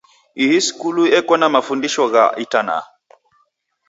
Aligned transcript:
Ihii 0.43 0.61
skulu 0.67 1.03
eko 1.17 1.33
na 1.39 1.47
mafundisho 1.55 2.03
gha 2.13 2.25
itanaa. 2.43 2.85